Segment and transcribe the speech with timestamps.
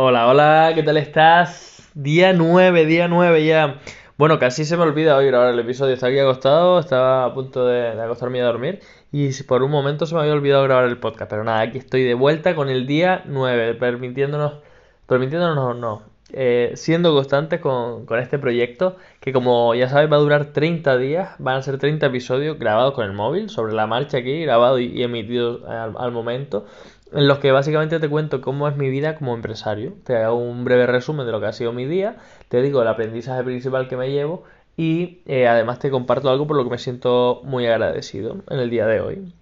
[0.00, 1.90] Hola, hola, ¿qué tal estás?
[1.92, 3.80] Día 9, día 9 ya.
[4.16, 5.94] Bueno, casi se me olvida hoy grabar el episodio.
[5.94, 8.78] Estaba aquí acostado, estaba a punto de, de acostarme a dormir.
[9.10, 11.28] Y por un momento se me había olvidado grabar el podcast.
[11.28, 14.60] Pero nada, aquí estoy de vuelta con el día 9, permitiéndonos.
[15.08, 16.02] Permitiéndonos, no,
[16.32, 18.94] eh, siendo constantes con, con este proyecto.
[19.18, 21.30] Que como ya sabes, va a durar 30 días.
[21.40, 24.92] Van a ser 30 episodios grabados con el móvil, sobre la marcha aquí, grabados y,
[24.92, 26.66] y emitidos al, al momento
[27.12, 29.94] en los que básicamente te cuento cómo es mi vida como empresario.
[30.04, 32.16] Te hago un breve resumen de lo que ha sido mi día,
[32.48, 34.44] te digo el aprendizaje principal que me llevo
[34.76, 38.70] y eh, además te comparto algo por lo que me siento muy agradecido en el
[38.70, 39.32] día de hoy.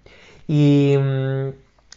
[0.49, 1.51] Y mm,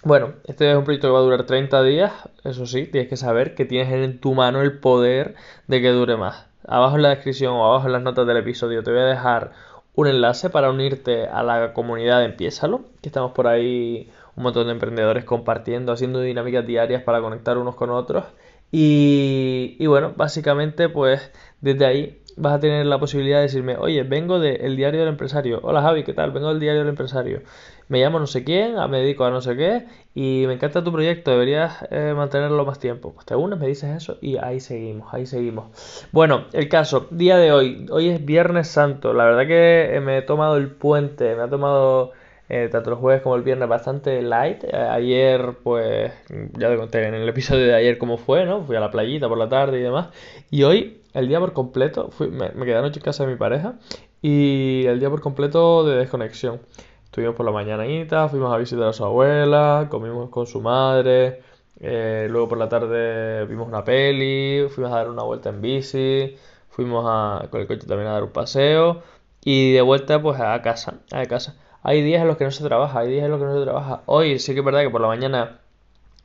[0.03, 2.11] bueno, este es un proyecto que va a durar 30 días,
[2.43, 5.35] eso sí, tienes que saber que tienes en tu mano el poder
[5.67, 6.47] de que dure más.
[6.67, 9.51] Abajo en la descripción o abajo en las notas del episodio te voy a dejar
[9.95, 14.67] un enlace para unirte a la comunidad de Empiézalo, que estamos por ahí un montón
[14.67, 18.23] de emprendedores compartiendo, haciendo dinámicas diarias para conectar unos con otros.
[18.71, 24.03] Y, y bueno, básicamente pues desde ahí vas a tener la posibilidad de decirme, oye,
[24.03, 25.59] vengo del diario del empresario.
[25.61, 26.31] Hola Javi, ¿qué tal?
[26.31, 27.41] Vengo del diario del empresario.
[27.89, 30.93] Me llamo no sé quién, me dedico a no sé qué y me encanta tu
[30.93, 33.11] proyecto, deberías eh, mantenerlo más tiempo.
[33.13, 36.07] Pues te unes, me dices eso y ahí seguimos, ahí seguimos.
[36.13, 39.11] Bueno, el caso, día de hoy, hoy es Viernes Santo.
[39.11, 42.13] La verdad que eh, me he tomado el puente, me ha tomado
[42.49, 44.63] eh, tanto el jueves como el viernes bastante light.
[44.63, 46.11] Eh, ayer, pues,
[46.57, 48.63] ya te conté en el episodio de ayer cómo fue, ¿no?
[48.65, 50.09] Fui a la playita por la tarde y demás.
[50.49, 53.37] Y hoy, el día por completo, fui, me, me quedé anoche en casa de mi
[53.37, 53.75] pareja
[54.21, 56.59] y el día por completo de desconexión.
[57.05, 61.41] Estuvimos por la mañanita, fuimos a visitar a su abuela, comimos con su madre,
[61.79, 66.35] eh, luego por la tarde vimos una peli, fuimos a dar una vuelta en bici,
[66.69, 69.01] fuimos a, con el coche también a dar un paseo
[69.43, 71.55] y de vuelta pues a casa, a casa.
[71.83, 73.63] Hay días en los que no se trabaja, hay días en los que no se
[73.63, 74.01] trabaja.
[74.05, 75.59] Hoy sí que es verdad que por la mañana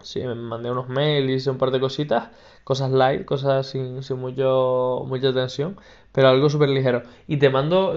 [0.03, 2.31] sí me mandé unos mails, hice un par de cositas,
[2.65, 5.77] cosas light, cosas sin, sin mucho, mucha tensión,
[6.13, 7.03] pero algo súper ligero.
[7.27, 7.97] Y te mando,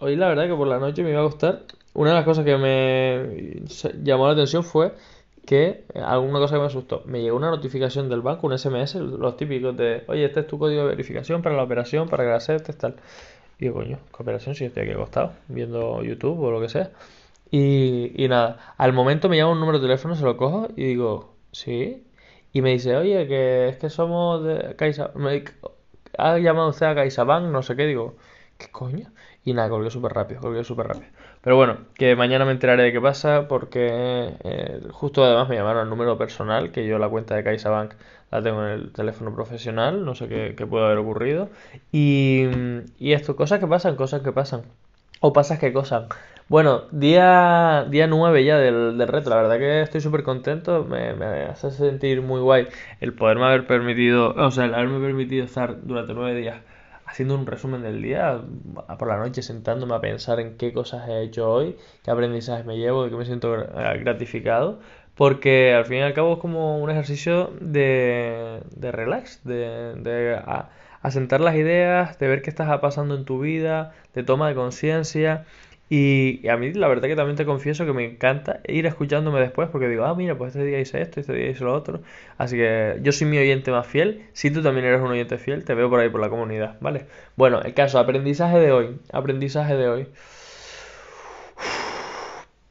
[0.00, 1.62] hoy la verdad que por la noche me iba a gustar.
[1.94, 3.62] Una de las cosas que me
[4.02, 4.94] llamó la atención fue
[5.46, 7.02] que alguna cosa que me asustó.
[7.06, 10.58] Me llegó una notificación del banco, un SMS, los típicos de, oye, este es tu
[10.58, 12.96] código de verificación para la operación, para que la aceptes, tal.
[13.58, 16.90] Y digo, coño, cooperación si estoy aquí acostado, viendo YouTube o lo que sea.
[17.50, 20.84] Y, y nada, al momento me llama un número de teléfono, se lo cojo y
[20.84, 22.04] digo, sí.
[22.52, 25.10] Y me dice, oye, que es que somos de Caixa...
[25.14, 25.44] Me,
[26.18, 28.16] ha llamado usted a CaixaBank, no sé qué, digo,
[28.58, 29.10] ¿qué coño?
[29.44, 31.06] Y nada, colgué súper rápido, colgué súper rápido.
[31.42, 35.82] Pero bueno, que mañana me enteraré de qué pasa porque eh, justo además me llamaron
[35.82, 37.92] al número personal, que yo la cuenta de CaixaBank
[38.30, 41.50] la tengo en el teléfono profesional, no sé qué, qué puede haber ocurrido.
[41.92, 42.46] Y,
[42.98, 44.62] y esto, cosas que pasan, cosas que pasan.
[45.20, 46.08] O pasas que cosas.
[46.48, 51.14] Bueno, día, día 9 ya del, del reto, la verdad que estoy súper contento, me,
[51.14, 52.68] me hace sentir muy guay
[53.00, 56.56] el poderme haber permitido, o sea, el haberme permitido estar durante nueve días
[57.14, 58.42] haciendo un resumen del día,
[58.98, 62.76] por la noche sentándome a pensar en qué cosas he hecho hoy, qué aprendizajes me
[62.76, 64.80] llevo, de qué me siento gratificado,
[65.14, 70.34] porque al fin y al cabo es como un ejercicio de, de relax, de, de
[70.34, 70.70] a,
[71.02, 75.44] asentar las ideas, de ver qué está pasando en tu vida, de toma de conciencia.
[75.90, 79.68] Y, a mí la verdad que también te confieso que me encanta ir escuchándome después
[79.70, 82.00] porque digo, ah, mira, pues este día hice esto, este día hice lo otro.
[82.38, 84.26] Así que yo soy mi oyente más fiel.
[84.32, 87.06] Si tú también eres un oyente fiel, te veo por ahí por la comunidad, ¿vale?
[87.36, 88.98] Bueno, el caso, aprendizaje de hoy.
[89.12, 90.06] Aprendizaje de hoy.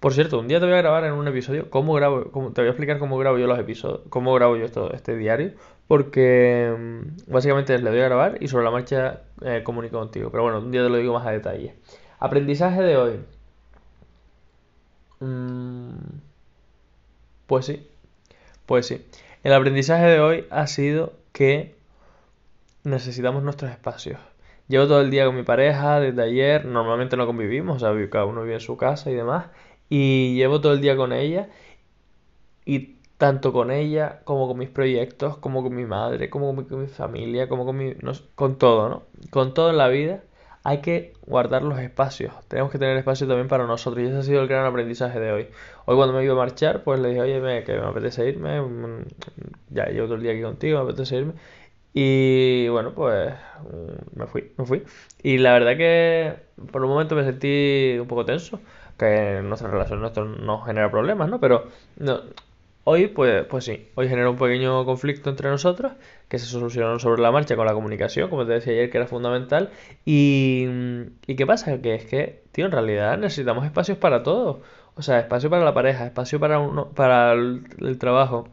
[0.03, 2.67] Por cierto, un día te voy a grabar en un episodio cómo grabo, te voy
[2.67, 5.53] a explicar cómo grabo yo los episodios, cómo grabo yo esto, este diario,
[5.87, 10.29] porque mm, básicamente le doy a grabar y sobre la marcha eh, comunico contigo.
[10.29, 11.75] Pero bueno, un día te lo digo más a detalle.
[12.19, 13.19] Aprendizaje de hoy.
[15.21, 16.19] Mm,
[17.47, 17.87] pues sí,
[18.65, 19.05] pues sí.
[19.43, 21.75] El aprendizaje de hoy ha sido que
[22.83, 24.19] necesitamos nuestros espacios.
[24.67, 28.25] Llevo todo el día con mi pareja desde ayer, normalmente no convivimos, o sea, cada
[28.25, 29.47] uno vive en su casa y demás,
[29.95, 31.49] y llevo todo el día con ella
[32.65, 36.87] y tanto con ella como con mis proyectos, como con mi madre, como con mi,
[36.87, 37.93] familia, como con mi,
[38.33, 39.03] con todo, ¿no?
[39.29, 40.23] Con todo en la vida
[40.63, 42.33] hay que guardar los espacios.
[42.47, 44.03] Tenemos que tener espacio también para nosotros.
[44.03, 45.47] Y ese ha sido el gran aprendizaje de hoy.
[45.85, 48.61] Hoy cuando me iba a marchar, pues le dije, oye, me, que me apetece irme.
[48.61, 49.05] Mm,
[49.69, 51.33] ya llevo todo el día aquí contigo, me apetece irme.
[51.93, 53.33] Y bueno, pues
[53.71, 54.83] mm, me fui, me fui.
[55.21, 56.35] Y la verdad que
[56.71, 58.59] por un momento me sentí un poco tenso
[58.97, 61.39] que nuestra relación nuestro nos genera problemas, ¿no?
[61.39, 61.67] Pero
[61.97, 62.21] no,
[62.83, 65.93] hoy, pues, pues sí, hoy genera un pequeño conflicto entre nosotros
[66.27, 69.07] que se solucionó sobre la marcha con la comunicación, como te decía ayer, que era
[69.07, 69.71] fundamental.
[70.05, 70.67] Y,
[71.27, 71.81] ¿y qué pasa?
[71.81, 74.61] Que es que, tío, en realidad necesitamos espacios para todo.
[74.95, 78.47] O sea, espacio para la pareja, espacio para uno, para el trabajo,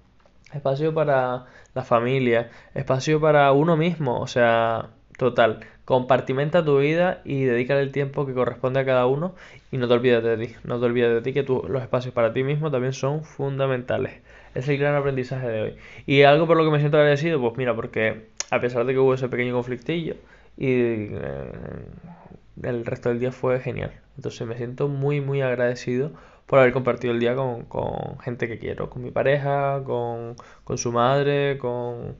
[0.53, 5.61] espacio para la familia, espacio para uno mismo, o sea, total.
[5.85, 9.35] Compartimenta tu vida y dedícale el tiempo que corresponde a cada uno
[9.73, 12.33] y no te olvides de ti, no te olvides de ti que los espacios para
[12.33, 14.21] ti mismo también son fundamentales.
[14.55, 15.77] Es el gran aprendizaje de hoy.
[16.07, 18.99] Y algo por lo que me siento agradecido, pues mira, porque a pesar de que
[18.99, 20.15] hubo ese pequeño conflictillo
[20.57, 21.53] y eh,
[22.63, 23.93] el resto del día fue genial.
[24.17, 26.13] Entonces me siento muy, muy agradecido
[26.51, 30.91] por haber compartido el día con, gente que quiero, con mi pareja, con, con su
[30.91, 32.17] madre, con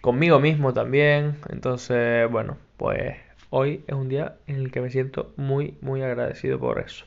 [0.00, 1.36] conmigo mismo también.
[1.48, 3.14] Entonces, bueno, pues
[3.50, 7.04] hoy es un día en el que me siento muy, muy agradecido por eso.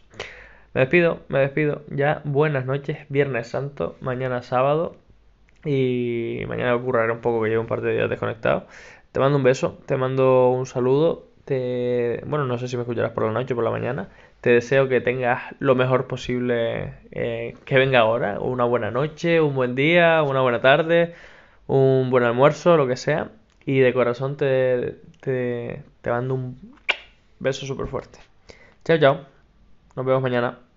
[0.73, 1.83] Me despido, me despido.
[1.89, 4.95] Ya buenas noches, Viernes Santo, mañana sábado
[5.65, 8.67] y mañana ocurrirá un poco que llevo un par de días desconectado.
[9.11, 11.27] Te mando un beso, te mando un saludo.
[11.43, 12.23] Te...
[12.25, 14.07] Bueno, no sé si me escucharás por la noche o por la mañana.
[14.41, 18.39] Te deseo que tengas lo mejor posible eh, que venga ahora.
[18.39, 21.13] Una buena noche, un buen día, una buena tarde,
[21.67, 23.29] un buen almuerzo, lo que sea.
[23.65, 26.57] Y de corazón te, te, te mando un
[27.39, 28.19] beso súper fuerte.
[28.83, 29.19] Chao, chao.
[29.95, 30.70] Nos vemos mañana.